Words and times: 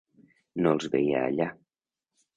No 0.65 0.71
els 0.77 0.89
veia 0.95 1.21
allà. 1.27 1.51